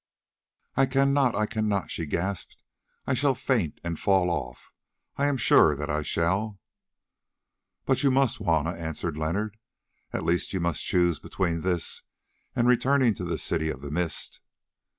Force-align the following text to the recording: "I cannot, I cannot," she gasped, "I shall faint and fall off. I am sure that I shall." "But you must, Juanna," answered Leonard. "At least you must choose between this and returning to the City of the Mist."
"I 0.75 0.87
cannot, 0.87 1.35
I 1.35 1.45
cannot," 1.45 1.91
she 1.91 2.07
gasped, 2.07 2.57
"I 3.05 3.13
shall 3.13 3.35
faint 3.35 3.79
and 3.83 3.99
fall 3.99 4.31
off. 4.31 4.71
I 5.15 5.27
am 5.27 5.37
sure 5.37 5.75
that 5.75 5.91
I 5.91 6.01
shall." 6.01 6.59
"But 7.85 8.01
you 8.01 8.09
must, 8.09 8.37
Juanna," 8.39 8.71
answered 8.71 9.15
Leonard. 9.15 9.57
"At 10.11 10.23
least 10.25 10.53
you 10.53 10.59
must 10.59 10.83
choose 10.83 11.19
between 11.19 11.61
this 11.61 12.01
and 12.55 12.67
returning 12.67 13.13
to 13.13 13.23
the 13.23 13.37
City 13.37 13.69
of 13.69 13.81
the 13.81 13.91
Mist." 13.91 14.39